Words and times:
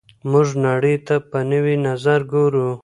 موږ 0.31 0.47
نړۍ 0.65 0.95
ته 1.07 1.15
په 1.29 1.39
نوي 1.51 1.75
نظر 1.87 2.19
ګورو. 2.31 2.69